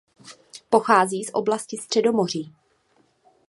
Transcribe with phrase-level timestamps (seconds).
[0.69, 2.53] Pochází z oblasti Středomoří.